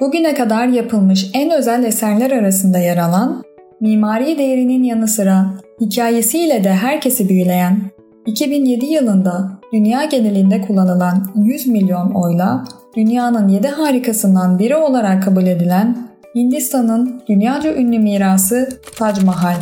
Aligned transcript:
Bugüne 0.00 0.34
kadar 0.34 0.66
yapılmış 0.66 1.30
en 1.34 1.50
özel 1.50 1.84
eserler 1.84 2.30
arasında 2.30 2.78
yer 2.78 2.96
alan, 2.96 3.44
mimari 3.80 4.38
değerinin 4.38 4.82
yanı 4.82 5.08
sıra 5.08 5.50
hikayesiyle 5.80 6.64
de 6.64 6.72
herkesi 6.72 7.28
büyüleyen, 7.28 7.80
2007 8.26 8.86
yılında 8.86 9.50
dünya 9.72 10.04
genelinde 10.04 10.60
kullanılan 10.60 11.30
100 11.36 11.66
milyon 11.66 12.10
oyla 12.10 12.64
dünyanın 12.96 13.48
7 13.48 13.68
harikasından 13.68 14.58
biri 14.58 14.76
olarak 14.76 15.22
kabul 15.22 15.46
edilen 15.46 16.10
Hindistan'ın 16.34 17.22
dünyaca 17.28 17.74
ünlü 17.74 17.98
mirası 17.98 18.68
Taj 18.98 19.24
Mahal. 19.24 19.56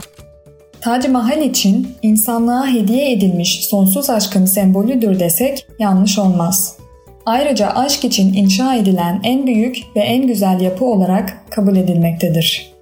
Taj 0.80 1.08
Mahal 1.08 1.42
için 1.42 1.88
insanlığa 2.02 2.66
hediye 2.66 3.12
edilmiş 3.12 3.66
sonsuz 3.66 4.10
aşkın 4.10 4.44
sembolüdür 4.44 5.20
desek 5.20 5.66
yanlış 5.78 6.18
olmaz. 6.18 6.78
Ayrıca 7.28 7.68
aşk 7.68 8.04
için 8.04 8.34
inşa 8.34 8.74
edilen 8.74 9.20
en 9.24 9.46
büyük 9.46 9.76
ve 9.96 10.00
en 10.00 10.26
güzel 10.26 10.60
yapı 10.60 10.84
olarak 10.84 11.44
kabul 11.50 11.76
edilmektedir. 11.76 12.72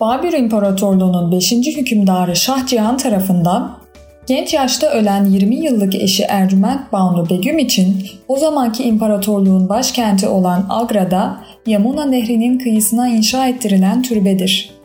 Babür 0.00 0.32
İmparatorluğu'nun 0.32 1.32
5. 1.32 1.52
hükümdarı 1.52 2.36
Şah 2.36 2.66
Cihan 2.66 2.96
tarafından 2.96 3.78
genç 4.26 4.54
yaşta 4.54 4.90
ölen 4.90 5.24
20 5.24 5.56
yıllık 5.56 5.94
eşi 5.94 6.22
Ercüment 6.22 6.92
Banu 6.92 7.30
Begüm 7.30 7.58
için 7.58 7.96
o 8.28 8.36
zamanki 8.36 8.84
imparatorluğun 8.84 9.68
başkenti 9.68 10.28
olan 10.28 10.66
Agra'da 10.68 11.40
Yamuna 11.66 12.04
Nehri'nin 12.04 12.58
kıyısına 12.58 13.08
inşa 13.08 13.48
ettirilen 13.48 14.02
türbedir. 14.02 14.77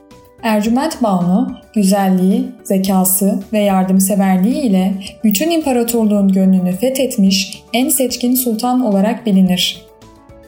Ercüment 0.43 1.03
Banu, 1.03 1.51
güzelliği, 1.73 2.45
zekası 2.63 3.39
ve 3.53 3.59
yardımseverliği 3.59 4.61
ile 4.61 4.93
bütün 5.23 5.51
imparatorluğun 5.51 6.27
gönlünü 6.27 6.71
fethetmiş 6.71 7.63
en 7.73 7.89
seçkin 7.89 8.35
sultan 8.35 8.85
olarak 8.85 9.25
bilinir. 9.25 9.85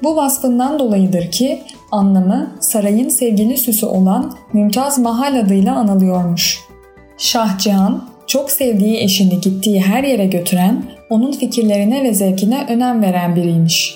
Bu 0.03 0.15
vasfından 0.15 0.79
dolayıdır 0.79 1.31
ki 1.31 1.59
anlamı 1.91 2.51
sarayın 2.59 3.09
sevgili 3.09 3.57
süsü 3.57 3.85
olan 3.85 4.35
Mümtaz 4.53 4.99
Mahal 4.99 5.39
adıyla 5.39 5.75
anılıyormuş. 5.75 6.59
Şah 7.17 7.57
Cihan, 7.57 8.03
çok 8.27 8.51
sevdiği 8.51 9.03
eşini 9.03 9.41
gittiği 9.41 9.81
her 9.81 10.03
yere 10.03 10.25
götüren, 10.25 10.83
onun 11.09 11.31
fikirlerine 11.31 12.03
ve 12.03 12.13
zevkine 12.13 12.65
önem 12.69 13.01
veren 13.01 13.35
biriymiş. 13.35 13.95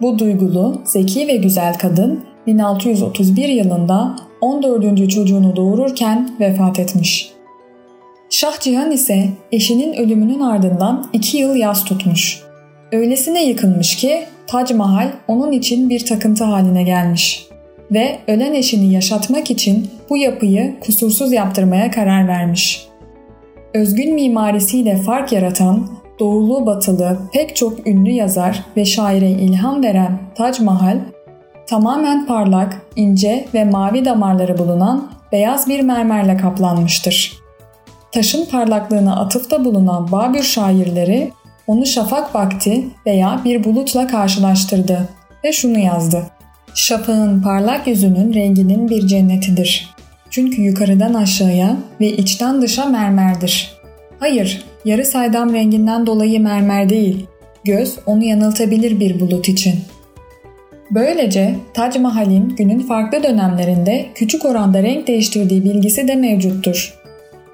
Bu 0.00 0.18
duygulu, 0.18 0.82
zeki 0.84 1.28
ve 1.28 1.36
güzel 1.36 1.74
kadın 1.74 2.24
1631 2.46 3.48
yılında 3.48 4.16
14. 4.40 5.10
çocuğunu 5.10 5.56
doğururken 5.56 6.30
vefat 6.40 6.78
etmiş. 6.78 7.32
Şah 8.30 8.60
Cihan 8.60 8.90
ise 8.90 9.28
eşinin 9.52 9.94
ölümünün 9.94 10.40
ardından 10.40 11.06
2 11.12 11.38
yıl 11.38 11.54
yas 11.54 11.84
tutmuş. 11.84 12.42
Öylesine 12.92 13.44
yıkılmış 13.44 13.96
ki 13.96 14.24
Tac 14.46 14.74
Mahal 14.74 15.10
onun 15.28 15.52
için 15.52 15.90
bir 15.90 16.06
takıntı 16.06 16.44
haline 16.44 16.82
gelmiş 16.82 17.48
ve 17.92 18.18
ölen 18.28 18.54
eşini 18.54 18.92
yaşatmak 18.92 19.50
için 19.50 19.90
bu 20.10 20.16
yapıyı 20.16 20.74
kusursuz 20.80 21.32
yaptırmaya 21.32 21.90
karar 21.90 22.28
vermiş. 22.28 22.88
Özgün 23.74 24.14
mimarisiyle 24.14 24.96
fark 24.96 25.32
yaratan, 25.32 25.88
doğulu 26.20 26.66
batılı 26.66 27.18
pek 27.32 27.56
çok 27.56 27.86
ünlü 27.86 28.10
yazar 28.10 28.64
ve 28.76 28.84
şaire 28.84 29.30
ilham 29.30 29.82
veren 29.82 30.18
Tac 30.34 30.64
Mahal, 30.64 30.98
tamamen 31.66 32.26
parlak, 32.26 32.82
ince 32.96 33.48
ve 33.54 33.64
mavi 33.64 34.04
damarları 34.04 34.58
bulunan 34.58 35.10
beyaz 35.32 35.68
bir 35.68 35.80
mermerle 35.80 36.36
kaplanmıştır. 36.36 37.44
Taşın 38.12 38.44
parlaklığına 38.44 39.20
atıfta 39.20 39.64
bulunan 39.64 40.12
Babür 40.12 40.42
şairleri 40.42 41.32
onu 41.66 41.86
şafak 41.86 42.34
vakti 42.34 42.86
veya 43.06 43.40
bir 43.44 43.64
bulutla 43.64 44.06
karşılaştırdı 44.06 45.08
ve 45.44 45.52
şunu 45.52 45.78
yazdı. 45.78 46.22
Şafağın 46.74 47.42
parlak 47.42 47.86
yüzünün 47.86 48.34
renginin 48.34 48.88
bir 48.88 49.06
cennetidir. 49.06 49.94
Çünkü 50.30 50.62
yukarıdan 50.62 51.14
aşağıya 51.14 51.76
ve 52.00 52.12
içten 52.12 52.62
dışa 52.62 52.86
mermerdir. 52.86 53.74
Hayır, 54.20 54.64
yarı 54.84 55.04
saydam 55.04 55.54
renginden 55.54 56.06
dolayı 56.06 56.40
mermer 56.40 56.88
değil, 56.88 57.26
göz 57.64 57.98
onu 58.06 58.24
yanıltabilir 58.24 59.00
bir 59.00 59.20
bulut 59.20 59.48
için. 59.48 59.74
Böylece 60.94 61.54
Tac 61.74 61.98
Mahal'in 61.98 62.48
günün 62.48 62.78
farklı 62.78 63.22
dönemlerinde 63.22 64.06
küçük 64.14 64.44
oranda 64.44 64.82
renk 64.82 65.06
değiştirdiği 65.06 65.64
bilgisi 65.64 66.08
de 66.08 66.14
mevcuttur. 66.14 66.94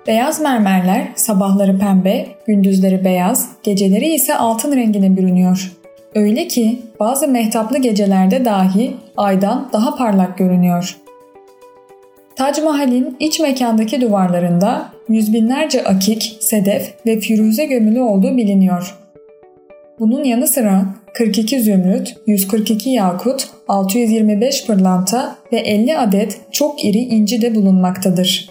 Beyaz 0.07 0.41
mermerler 0.41 1.09
sabahları 1.15 1.79
pembe, 1.79 2.27
gündüzleri 2.47 3.05
beyaz, 3.05 3.49
geceleri 3.63 4.15
ise 4.15 4.37
altın 4.37 4.77
rengine 4.77 5.17
bürünüyor. 5.17 5.73
Öyle 6.15 6.49
ki 6.49 6.79
bazı 7.01 7.29
mehtaplı 7.29 7.79
gecelerde 7.79 8.45
dahi 8.45 8.95
aydan 9.17 9.69
daha 9.73 9.97
parlak 9.97 10.39
görünüyor. 10.39 10.97
Tac 12.37 12.63
Mahal'in 12.63 13.17
iç 13.21 13.41
mekandaki 13.41 14.01
duvarlarında 14.01 14.87
yüz 15.09 15.33
binlerce 15.33 15.85
akik, 15.85 16.37
sedef 16.41 16.95
ve 17.07 17.21
firuze 17.21 17.67
gömülü 17.67 18.01
olduğu 18.01 18.37
biliniyor. 18.37 18.97
Bunun 19.99 20.25
yanı 20.25 20.47
sıra 20.47 20.85
42 21.15 21.61
zümrüt, 21.61 22.17
142 22.27 22.91
yakut, 22.91 23.49
625 23.69 24.67
pırlanta 24.67 25.37
ve 25.53 25.59
50 25.59 25.99
adet 25.99 26.41
çok 26.53 26.85
iri 26.85 26.99
inci 26.99 27.43
de 27.43 27.55
bulunmaktadır. 27.55 28.51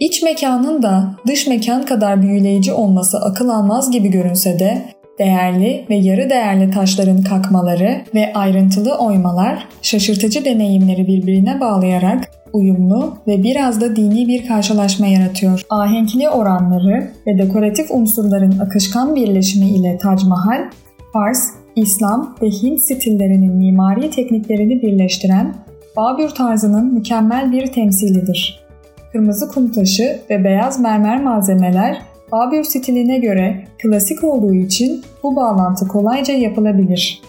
İç 0.00 0.22
mekanın 0.22 0.82
da 0.82 1.16
dış 1.26 1.46
mekan 1.46 1.84
kadar 1.84 2.22
büyüleyici 2.22 2.72
olması 2.72 3.18
akıl 3.18 3.48
almaz 3.48 3.90
gibi 3.90 4.08
görünse 4.08 4.58
de 4.58 4.82
değerli 5.18 5.84
ve 5.90 5.96
yarı 5.96 6.30
değerli 6.30 6.70
taşların 6.70 7.22
kakmaları 7.22 8.00
ve 8.14 8.32
ayrıntılı 8.34 8.94
oymalar 8.98 9.66
şaşırtıcı 9.82 10.44
deneyimleri 10.44 11.06
birbirine 11.06 11.60
bağlayarak 11.60 12.30
uyumlu 12.52 13.16
ve 13.26 13.42
biraz 13.42 13.80
da 13.80 13.96
dini 13.96 14.28
bir 14.28 14.46
karşılaşma 14.46 15.06
yaratıyor. 15.06 15.62
Ahenkli 15.70 16.28
oranları 16.28 17.10
ve 17.26 17.38
dekoratif 17.38 17.90
unsurların 17.90 18.58
akışkan 18.58 19.14
birleşimi 19.14 19.68
ile 19.68 19.98
Tac 19.98 20.26
Mahal, 20.26 20.70
Fars, 21.12 21.50
İslam 21.76 22.36
ve 22.42 22.46
Hint 22.46 22.80
stillerinin 22.80 23.52
mimari 23.52 24.10
tekniklerini 24.10 24.82
birleştiren 24.82 25.54
Babür 25.96 26.28
tarzının 26.28 26.94
mükemmel 26.94 27.52
bir 27.52 27.66
temsilidir. 27.66 28.64
Kırmızı 29.12 29.48
kum 29.48 29.72
taşı 29.72 30.20
ve 30.30 30.44
beyaz 30.44 30.80
mermer 30.80 31.22
malzemeler 31.22 32.02
Babür 32.32 32.64
stiline 32.64 33.18
göre 33.18 33.64
klasik 33.82 34.24
olduğu 34.24 34.54
için 34.54 35.02
bu 35.22 35.36
bağlantı 35.36 35.88
kolayca 35.88 36.34
yapılabilir. 36.34 37.22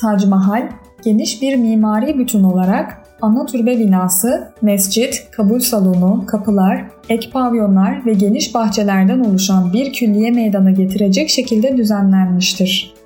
Tac 0.00 0.26
Mahal, 0.26 0.68
geniş 1.04 1.42
bir 1.42 1.56
mimari 1.56 2.18
bütün 2.18 2.42
olarak 2.42 3.02
ana 3.22 3.46
türbe 3.46 3.78
binası, 3.78 4.52
mescit, 4.62 5.30
kabul 5.30 5.60
salonu, 5.60 6.24
kapılar, 6.26 6.84
ek 7.08 7.30
pavyonlar 7.30 8.06
ve 8.06 8.12
geniş 8.12 8.54
bahçelerden 8.54 9.20
oluşan 9.20 9.72
bir 9.72 9.92
külliye 9.92 10.30
meydana 10.30 10.70
getirecek 10.70 11.28
şekilde 11.28 11.76
düzenlenmiştir. 11.76 12.99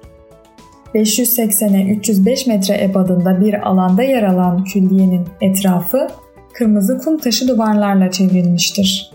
580'e 0.95 1.95
305 1.95 2.47
metre 2.47 2.85
ebadında 2.85 3.41
bir 3.41 3.69
alanda 3.69 4.03
yer 4.03 4.23
alan 4.23 4.65
külliyenin 4.65 5.27
etrafı 5.41 6.07
kırmızı 6.53 6.99
kum 6.99 7.19
taşı 7.19 7.49
duvarlarla 7.49 8.11
çevrilmiştir. 8.11 9.11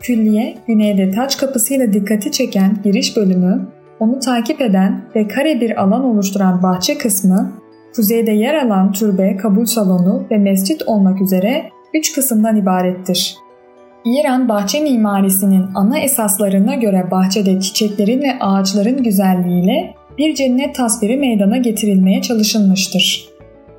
Külliye, 0.00 0.58
güneyde 0.66 1.10
taç 1.10 1.38
kapısıyla 1.38 1.92
dikkati 1.92 2.32
çeken 2.32 2.76
giriş 2.84 3.16
bölümü, 3.16 3.68
onu 4.00 4.18
takip 4.18 4.60
eden 4.60 5.04
ve 5.16 5.28
kare 5.28 5.60
bir 5.60 5.82
alan 5.82 6.04
oluşturan 6.04 6.62
bahçe 6.62 6.98
kısmı, 6.98 7.52
kuzeyde 7.96 8.30
yer 8.30 8.54
alan 8.54 8.92
türbe, 8.92 9.36
kabul 9.36 9.64
salonu 9.64 10.26
ve 10.30 10.38
mescit 10.38 10.82
olmak 10.86 11.20
üzere 11.20 11.70
üç 11.94 12.14
kısımdan 12.14 12.56
ibarettir. 12.56 13.36
İran 14.04 14.48
bahçe 14.48 14.80
mimarisinin 14.80 15.66
ana 15.74 15.98
esaslarına 15.98 16.74
göre 16.74 17.08
bahçede 17.10 17.60
çiçeklerin 17.60 18.22
ve 18.22 18.38
ağaçların 18.40 19.02
güzelliğiyle 19.02 19.94
bir 20.18 20.34
cennet 20.34 20.74
tasviri 20.74 21.16
meydana 21.16 21.56
getirilmeye 21.56 22.22
çalışılmıştır. 22.22 23.28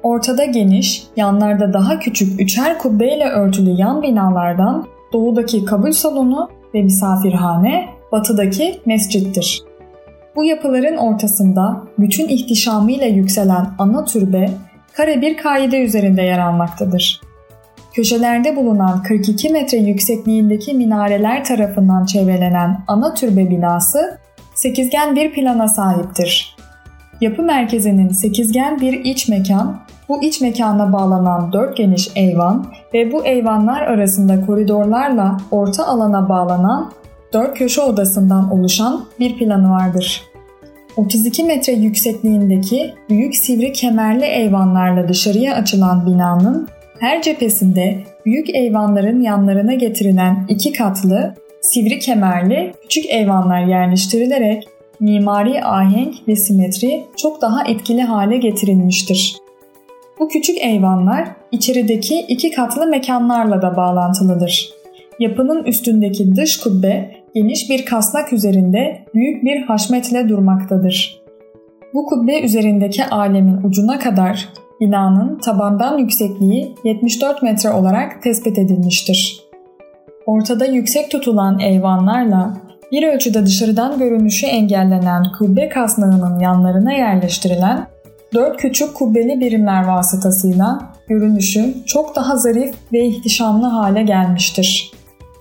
Ortada 0.04 0.46
geniş, 0.46 1.04
yanlarda 1.16 1.74
daha 1.74 2.00
küçük 2.00 2.42
üçer 2.42 2.78
kubbeyle 2.78 3.26
örtülü 3.26 3.70
yan 3.70 4.02
binalardan 4.02 4.88
doğudaki 5.14 5.66
kabul 5.66 5.92
salonu 5.92 6.50
ve 6.74 6.84
misafirhane, 6.84 7.86
batıdaki 8.12 8.82
mescittir. 8.86 9.64
Bu 10.36 10.44
yapıların 10.44 10.98
ortasında 10.98 11.84
bütün 12.00 12.28
ihtişamıyla 12.28 13.06
yükselen 13.06 13.68
ana 13.80 14.06
türbe 14.06 14.50
kare 14.94 15.22
bir 15.22 15.38
kaide 15.38 15.84
üzerinde 15.84 16.22
yer 16.22 16.40
almaktadır. 16.40 17.22
Köşelerde 17.94 18.56
bulunan 18.56 19.04
42 19.04 19.50
metre 19.50 19.78
yüksekliğindeki 19.78 20.74
minareler 20.74 21.44
tarafından 21.44 22.06
çevrelenen 22.06 22.84
ana 22.88 23.14
türbe 23.14 23.50
binası 23.50 24.18
sekizgen 24.60 25.16
bir 25.16 25.32
plana 25.32 25.68
sahiptir. 25.68 26.56
Yapı 27.22 27.44
merkezinin 27.44 28.10
sekizgen 28.10 28.80
bir 28.80 28.94
iç 28.94 29.28
mekan, 29.28 29.80
bu 30.10 30.24
iç 30.24 30.42
mekana 30.42 30.94
bağlanan 30.94 31.54
dört 31.54 31.78
geniş 31.78 32.10
eyvan 32.16 32.66
ve 32.94 33.12
bu 33.12 33.26
eyvanlar 33.26 33.82
arasında 33.82 34.46
koridorlarla 34.46 35.38
orta 35.52 35.88
alana 35.88 36.30
bağlanan 36.30 36.92
dört 37.34 37.58
köşe 37.58 37.82
odasından 37.82 38.52
oluşan 38.52 39.06
bir 39.20 39.38
planı 39.38 39.70
vardır. 39.70 40.24
32 40.98 41.44
metre 41.44 41.74
yüksekliğindeki 41.74 42.94
büyük 43.10 43.36
sivri 43.36 43.74
kemerli 43.74 44.26
eyvanlarla 44.26 45.08
dışarıya 45.08 45.56
açılan 45.56 46.06
binanın 46.06 46.68
her 47.00 47.22
cephesinde 47.22 48.04
büyük 48.26 48.56
eyvanların 48.56 49.22
yanlarına 49.22 49.74
getirilen 49.74 50.46
iki 50.50 50.74
katlı, 50.74 51.36
sivri 51.62 52.00
kemerli 52.00 52.74
küçük 52.82 53.06
eyvanlar 53.06 53.66
yerleştirilerek 53.66 54.68
mimari 55.00 55.64
ahenk 55.64 56.28
ve 56.28 56.36
simetri 56.36 57.04
çok 57.18 57.42
daha 57.42 57.64
etkili 57.68 58.02
hale 58.02 58.38
getirilmiştir. 58.38 59.38
Bu 60.20 60.28
küçük 60.28 60.58
eyvanlar 60.58 61.28
içerideki 61.52 62.20
iki 62.20 62.52
katlı 62.52 62.88
mekanlarla 62.88 63.62
da 63.62 63.76
bağlantılıdır. 63.76 64.70
Yapının 65.20 65.64
üstündeki 65.64 66.36
dış 66.36 66.60
kubbe 66.60 67.12
geniş 67.36 67.70
bir 67.70 67.86
kasnak 67.86 68.34
üzerinde 68.34 69.06
büyük 69.16 69.44
bir 69.44 69.62
haşmetle 69.62 70.30
durmaktadır. 70.30 71.22
Bu 71.94 72.06
kubbe 72.06 72.40
üzerindeki 72.40 73.06
alemin 73.06 73.64
ucuna 73.64 74.00
kadar 74.00 74.50
binanın 74.82 75.40
tabandan 75.40 75.98
yüksekliği 75.98 76.76
74 76.84 77.44
metre 77.44 77.70
olarak 77.70 78.24
tespit 78.24 78.58
edilmiştir. 78.58 79.49
Ortada 80.30 80.66
yüksek 80.66 81.12
tutulan 81.12 81.60
eyvanlarla 81.60 82.58
bir 82.92 83.08
ölçüde 83.08 83.46
dışarıdan 83.46 84.00
görünüşü 84.00 84.46
engellenen 84.46 85.24
kubbe 85.38 85.70
kasnağının 85.70 86.40
yanlarına 86.40 86.94
yerleştirilen 86.94 87.88
dört 88.34 88.58
küçük 88.58 88.96
kubbeli 88.96 89.40
birimler 89.40 89.84
vasıtasıyla 89.84 90.94
görünüşü 91.08 91.74
çok 91.86 92.16
daha 92.16 92.38
zarif 92.38 92.76
ve 92.94 93.06
ihtişamlı 93.06 93.66
hale 93.66 94.04
gelmiştir. 94.04 94.92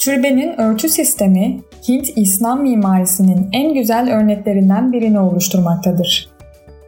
Türbenin 0.01 0.61
örtü 0.61 0.89
sistemi 0.89 1.61
Hint 1.89 2.07
İslam 2.17 2.63
mimarisinin 2.63 3.49
en 3.53 3.75
güzel 3.75 4.13
örneklerinden 4.13 4.93
birini 4.93 5.21
oluşturmaktadır. 5.21 6.29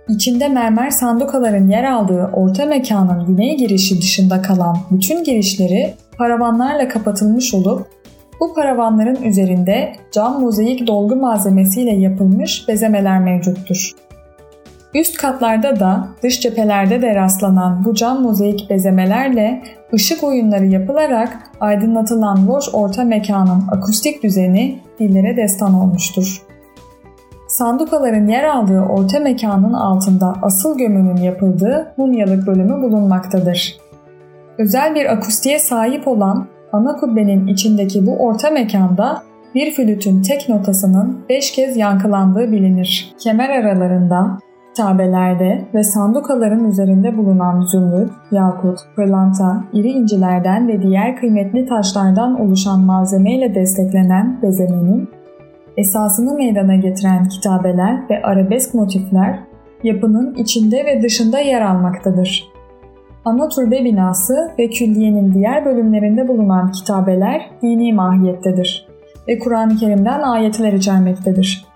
İçinde 0.08 0.48
mermer 0.48 0.90
sandukaların 0.90 1.68
yer 1.68 1.84
aldığı 1.84 2.30
orta 2.32 2.66
mekanın 2.66 3.26
güney 3.26 3.56
girişi 3.56 3.98
dışında 3.98 4.42
kalan 4.42 4.78
bütün 4.90 5.24
girişleri 5.24 5.94
paravanlarla 6.20 6.88
kapatılmış 6.88 7.54
olup 7.54 7.86
bu 8.40 8.54
paravanların 8.54 9.22
üzerinde 9.22 9.92
cam 10.12 10.40
mozaik 10.40 10.86
dolgu 10.86 11.16
malzemesiyle 11.16 11.90
yapılmış 11.90 12.68
bezemeler 12.68 13.20
mevcuttur. 13.20 13.92
Üst 14.94 15.16
katlarda 15.16 15.80
da 15.80 16.08
dış 16.22 16.40
cephelerde 16.40 17.02
de 17.02 17.14
rastlanan 17.14 17.84
bu 17.84 17.94
cam 17.94 18.22
mozaik 18.22 18.70
bezemelerle 18.70 19.62
ışık 19.94 20.24
oyunları 20.24 20.66
yapılarak 20.66 21.38
aydınlatılan 21.60 22.48
boş 22.48 22.64
orta 22.72 23.04
mekanın 23.04 23.62
akustik 23.72 24.22
düzeni 24.22 24.78
dillere 24.98 25.36
destan 25.36 25.74
olmuştur. 25.74 26.42
Sandukaların 27.48 28.26
yer 28.26 28.44
aldığı 28.44 28.80
orta 28.80 29.20
mekanın 29.20 29.72
altında 29.72 30.34
asıl 30.42 30.78
gömünün 30.78 31.16
yapıldığı 31.16 31.92
mumyalık 31.96 32.46
bölümü 32.46 32.82
bulunmaktadır. 32.82 33.89
Özel 34.60 34.94
bir 34.94 35.12
akustiğe 35.12 35.58
sahip 35.58 36.08
olan 36.08 36.46
ana 36.72 36.96
kubbenin 36.96 37.46
içindeki 37.46 38.06
bu 38.06 38.16
orta 38.16 38.50
mekanda 38.50 39.22
bir 39.54 39.72
flütün 39.74 40.22
tek 40.22 40.48
notasının 40.48 41.18
5 41.28 41.52
kez 41.52 41.76
yankılandığı 41.76 42.52
bilinir. 42.52 43.14
Kemer 43.18 43.50
aralarında 43.50 44.38
Kitabelerde 44.68 45.64
ve 45.74 45.82
sandukaların 45.82 46.68
üzerinde 46.68 47.16
bulunan 47.16 47.60
zümrüt, 47.60 48.10
yakut, 48.30 48.78
pırlanta, 48.96 49.64
iri 49.72 49.88
incilerden 49.88 50.68
ve 50.68 50.82
diğer 50.82 51.16
kıymetli 51.16 51.66
taşlardan 51.66 52.40
oluşan 52.40 52.80
malzemeyle 52.80 53.54
desteklenen 53.54 54.42
bezemenin 54.42 55.08
esasını 55.76 56.34
meydana 56.34 56.76
getiren 56.76 57.28
kitabeler 57.28 58.10
ve 58.10 58.22
arabesk 58.22 58.74
motifler 58.74 59.38
yapının 59.82 60.34
içinde 60.34 60.86
ve 60.86 61.02
dışında 61.02 61.38
yer 61.38 61.62
almaktadır. 61.62 62.59
Ana 63.24 63.48
türbe 63.48 63.84
binası 63.84 64.50
ve 64.58 64.70
külliyenin 64.70 65.34
diğer 65.34 65.64
bölümlerinde 65.64 66.28
bulunan 66.28 66.72
kitabeler 66.72 67.50
dini 67.62 67.92
mahiyettedir 67.92 68.86
ve 69.28 69.38
Kur'an-ı 69.38 69.76
Kerim'den 69.76 70.22
ayetler 70.22 70.72
içermektedir. 70.72 71.66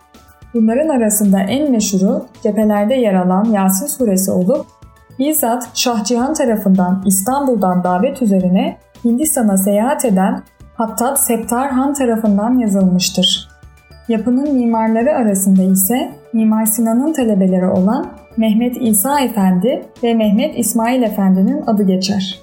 Bunların 0.54 0.88
arasında 0.88 1.40
en 1.40 1.70
meşhuru 1.70 2.26
cephelerde 2.42 2.94
yer 2.94 3.14
alan 3.14 3.44
Yasin 3.44 3.86
suresi 3.86 4.30
olup 4.30 4.66
bizzat 5.18 5.68
Şah 5.74 6.04
Cihan 6.04 6.34
tarafından 6.34 7.02
İstanbul'dan 7.06 7.84
davet 7.84 8.22
üzerine 8.22 8.76
Hindistan'a 9.04 9.56
seyahat 9.56 10.04
eden 10.04 10.42
Hattat 10.74 11.20
Septar 11.20 11.70
Han 11.70 11.94
tarafından 11.94 12.58
yazılmıştır. 12.58 13.53
Yapının 14.08 14.54
mimarları 14.54 15.12
arasında 15.12 15.62
ise 15.62 16.12
Mimar 16.32 16.66
Sinan'ın 16.66 17.12
talebeleri 17.12 17.66
olan 17.66 18.06
Mehmet 18.36 18.76
İsa 18.80 19.20
Efendi 19.20 19.82
ve 20.02 20.14
Mehmet 20.14 20.58
İsmail 20.58 21.02
Efendi'nin 21.02 21.62
adı 21.66 21.82
geçer. 21.82 22.40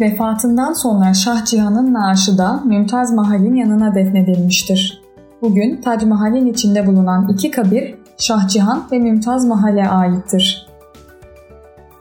Vefatından 0.00 0.72
sonra 0.72 1.14
Şah 1.14 1.44
Cihan'ın 1.44 1.94
naaşı 1.94 2.38
da 2.38 2.60
Mümtaz 2.64 3.12
Mahal'in 3.12 3.54
yanına 3.54 3.94
defnedilmiştir. 3.94 5.02
Bugün 5.42 5.80
Tac 5.80 6.06
Mahal'in 6.06 6.46
içinde 6.46 6.86
bulunan 6.86 7.28
iki 7.28 7.50
kabir 7.50 7.94
Şahcihan 8.18 8.82
ve 8.92 8.98
Mümtaz 8.98 9.44
Mahal'e 9.44 9.88
aittir. 9.88 10.66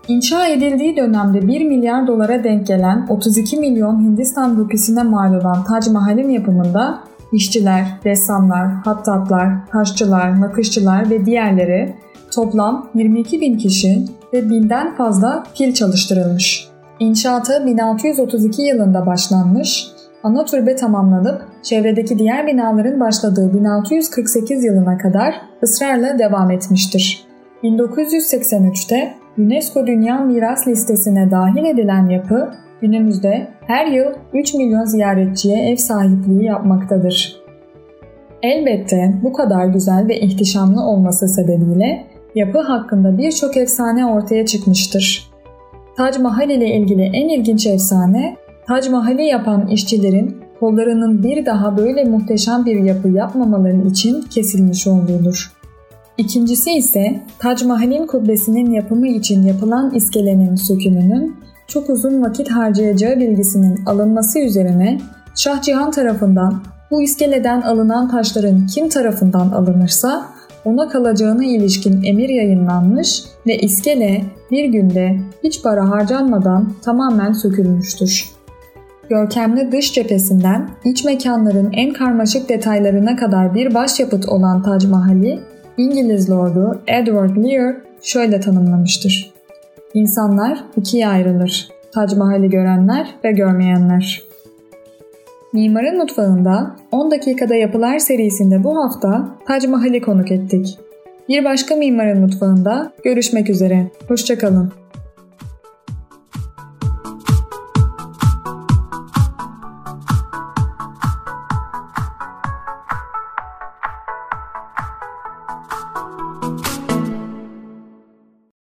İnşa 0.07 0.47
edildiği 0.47 0.97
dönemde 0.97 1.47
1 1.47 1.65
milyar 1.65 2.07
dolara 2.07 2.43
denk 2.43 2.67
gelen 2.67 3.05
32 3.09 3.57
milyon 3.57 3.99
Hindistan 3.99 4.57
rupisine 4.57 5.03
mal 5.03 5.33
olan 5.33 5.63
Tac 5.63 5.91
Mahal'in 5.91 6.29
yapımında 6.29 6.99
işçiler, 7.33 7.85
ressamlar, 8.05 8.67
hattatlar, 8.67 9.67
taşçılar, 9.71 10.41
nakışçılar 10.41 11.09
ve 11.09 11.25
diğerleri 11.25 11.95
toplam 12.35 12.89
22 12.95 13.41
bin 13.41 13.57
kişi 13.57 14.05
ve 14.33 14.49
binden 14.49 14.95
fazla 14.95 15.43
pil 15.57 15.73
çalıştırılmış. 15.73 16.67
İnşaatı 16.99 17.65
1632 17.65 18.61
yılında 18.61 19.05
başlanmış 19.05 19.87
ana 20.23 20.45
türbe 20.45 20.75
tamamlanıp 20.75 21.41
çevredeki 21.63 22.19
diğer 22.19 22.47
binaların 22.47 22.99
başladığı 22.99 23.53
1648 23.53 24.63
yılına 24.63 24.97
kadar 24.97 25.35
ısrarla 25.63 26.19
devam 26.19 26.51
etmiştir. 26.51 27.25
1983'te 27.63 29.13
UNESCO 29.37 29.87
Dünya 29.87 30.17
Miras 30.17 30.67
Listesi'ne 30.67 31.31
dahil 31.31 31.65
edilen 31.65 32.09
yapı 32.09 32.51
günümüzde 32.81 33.47
her 33.67 33.85
yıl 33.85 34.05
3 34.33 34.53
milyon 34.53 34.85
ziyaretçiye 34.85 35.71
ev 35.71 35.75
sahipliği 35.75 36.43
yapmaktadır. 36.43 37.41
Elbette 38.43 39.13
bu 39.23 39.33
kadar 39.33 39.65
güzel 39.65 40.07
ve 40.07 40.19
ihtişamlı 40.19 40.81
olması 40.81 41.27
sebebiyle 41.27 42.07
yapı 42.35 42.59
hakkında 42.59 43.17
birçok 43.17 43.57
efsane 43.57 44.05
ortaya 44.05 44.45
çıkmıştır. 44.45 45.31
Tac 45.97 46.19
Mahal 46.19 46.49
ile 46.49 46.77
ilgili 46.77 47.03
en 47.03 47.29
ilginç 47.29 47.67
efsane 47.67 48.35
Tac 48.67 48.89
Mahal'i 48.89 49.23
yapan 49.23 49.67
işçilerin 49.67 50.37
kollarının 50.59 51.23
bir 51.23 51.45
daha 51.45 51.77
böyle 51.77 52.03
muhteşem 52.03 52.65
bir 52.65 52.83
yapı 52.83 53.07
yapmamaları 53.09 53.87
için 53.87 54.21
kesilmiş 54.21 54.87
olduğudur. 54.87 55.51
İkincisi 56.17 56.71
ise 56.71 57.19
Tac 57.39 57.65
Mahal'in 57.65 58.07
kubbesinin 58.07 58.71
yapımı 58.71 59.07
için 59.07 59.43
yapılan 59.43 59.93
iskelenin 59.93 60.55
sökümünün 60.55 61.35
çok 61.67 61.89
uzun 61.89 62.21
vakit 62.21 62.51
harcayacağı 62.51 63.15
bilgisinin 63.15 63.85
alınması 63.85 64.39
üzerine 64.39 64.99
Şah 65.35 65.61
Cihan 65.61 65.91
tarafından 65.91 66.61
bu 66.91 67.01
iskeleden 67.01 67.61
alınan 67.61 68.09
taşların 68.11 68.67
kim 68.67 68.89
tarafından 68.89 69.49
alınırsa 69.49 70.25
ona 70.65 70.89
kalacağına 70.89 71.45
ilişkin 71.45 72.03
emir 72.03 72.29
yayınlanmış 72.29 73.23
ve 73.47 73.57
iskele 73.57 74.21
bir 74.51 74.65
günde 74.65 75.19
hiç 75.43 75.63
para 75.63 75.89
harcanmadan 75.89 76.73
tamamen 76.81 77.31
sökülmüştür. 77.31 78.25
Görkemli 79.09 79.71
dış 79.71 79.93
cephesinden 79.93 80.69
iç 80.85 81.05
mekanların 81.05 81.69
en 81.73 81.93
karmaşık 81.93 82.49
detaylarına 82.49 83.15
kadar 83.15 83.55
bir 83.55 83.73
başyapıt 83.73 84.29
olan 84.29 84.63
Tac 84.63 84.87
Mahal'i 84.87 85.39
İngiliz 85.77 86.29
lordu 86.29 86.81
Edward 86.87 87.37
Lear 87.37 87.75
şöyle 88.01 88.39
tanımlamıştır. 88.39 89.34
İnsanlar 89.95 90.63
ikiye 90.77 91.07
ayrılır. 91.07 91.69
Tac 91.93 92.15
Mahal'i 92.15 92.49
görenler 92.49 93.15
ve 93.23 93.31
görmeyenler. 93.31 94.21
Mimarın 95.53 95.97
Mutfağında 95.97 96.75
10 96.91 97.11
dakikada 97.11 97.55
yapılar 97.55 97.99
serisinde 97.99 98.63
bu 98.63 98.83
hafta 98.83 99.29
Tac 99.47 99.67
Mahal'i 99.67 100.01
konuk 100.01 100.31
ettik. 100.31 100.79
Bir 101.29 101.45
başka 101.45 101.75
Mimarın 101.75 102.21
Mutfağında 102.21 102.91
görüşmek 103.03 103.49
üzere. 103.49 103.91
Hoşçakalın. 104.07 104.84